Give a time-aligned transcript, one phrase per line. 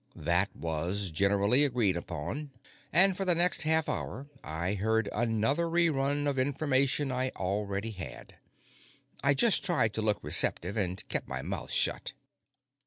[0.15, 2.49] That was generally agreed on,
[2.91, 7.91] and for the next half hour I heard another re run of information I already
[7.91, 8.37] had.
[9.23, 12.13] I just tried to look receptive and kept my mouth shut.